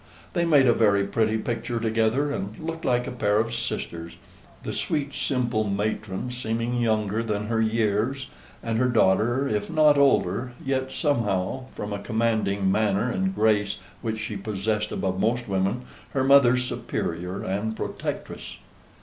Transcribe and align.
They 0.33 0.45
made 0.45 0.65
a 0.65 0.73
very 0.73 1.05
pretty 1.05 1.37
picture 1.37 1.79
together, 1.79 2.31
and 2.31 2.57
looked 2.57 2.83
like 2.83 3.05
a 3.05 3.11
pair 3.11 3.37
of 3.37 3.53
sisters 3.53 4.13
the 4.63 4.73
sweet 4.73 5.13
simple 5.13 5.63
matron 5.63 6.31
seeming 6.31 6.81
younger 6.81 7.21
than 7.21 7.45
her 7.45 7.61
years, 7.61 8.27
and 8.63 8.79
her 8.79 8.87
daughter, 8.87 9.47
if 9.47 9.69
not 9.69 9.99
older, 9.99 10.53
yet 10.65 10.91
somehow, 10.91 11.65
from 11.73 11.93
a 11.93 11.99
commanding 12.01 12.71
manner 12.71 13.11
and 13.11 13.35
grace 13.35 13.77
which 14.01 14.17
she 14.17 14.35
possessed 14.37 14.91
above 14.91 15.19
most 15.19 15.47
women, 15.47 15.83
her 16.13 16.23
mother's 16.23 16.63
superior 16.65 17.43
and 17.43 17.75
protectress. 17.77 18.57